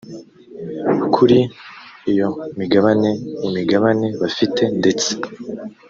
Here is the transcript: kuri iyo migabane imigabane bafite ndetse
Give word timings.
kuri 1.13 1.39
iyo 2.11 2.27
migabane 2.59 3.09
imigabane 3.47 4.07
bafite 4.21 4.63
ndetse 4.79 5.09